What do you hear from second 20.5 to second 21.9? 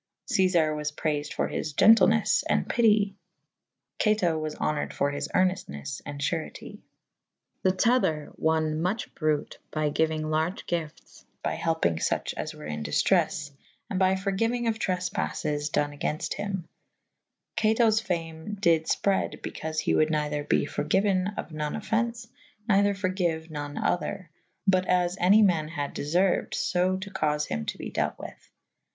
forgyuen of none